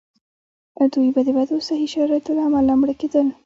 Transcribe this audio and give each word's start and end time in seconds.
دوی 0.93 1.09
به 1.15 1.21
د 1.27 1.29
بدو 1.37 1.57
صحي 1.67 1.87
شرایطو 1.93 2.31
له 2.37 2.43
امله 2.47 2.73
مړه 2.79 2.95
کېدل. 3.01 3.27